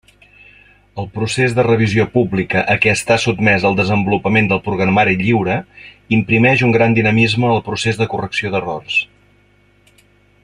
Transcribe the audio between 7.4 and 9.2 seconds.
al procés de correcció d'errors.